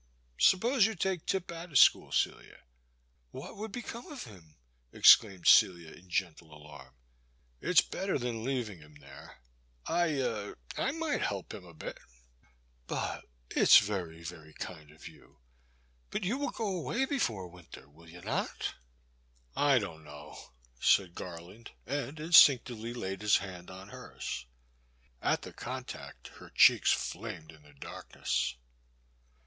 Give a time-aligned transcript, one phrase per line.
[0.39, 2.63] Suppose you take Tip out of school, Celia.
[2.85, 4.55] *' What would become of him?
[4.91, 6.95] exclaimed Celia in gentle alarm.
[7.59, 9.43] It *s better than leaving him there.
[9.85, 11.99] I— er— I might help him a bit.
[12.87, 15.37] But— it *s very, very kind of you—
[16.11, 18.73] ^but you will go away before winter— ^will you not?
[19.53, 19.53] 254 '^f^ Boys Sister.
[19.57, 20.39] I don't know,
[20.69, 24.47] '* said Garland, and instinctively laid his hand on hers.
[25.21, 28.55] At the contact, her cheeks flamed in the darkness.